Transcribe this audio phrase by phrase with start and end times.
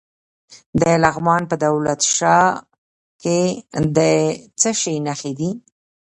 [0.81, 2.49] د لغمان په دولت شاه
[3.21, 3.39] کې
[3.97, 3.99] د
[4.59, 5.51] څه شي نښې دي؟